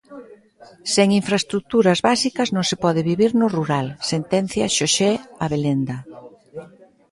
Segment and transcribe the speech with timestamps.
[0.93, 5.11] "Sen infraestruturas básicas non se pode vivir no rural", sentencia Xosé
[5.45, 5.97] Abelenda.